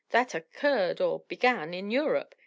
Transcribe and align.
That 0.09 0.33
occurred, 0.33 0.99
or 0.99 1.19
began, 1.27 1.75
in 1.75 1.91
Europe." 1.91 2.33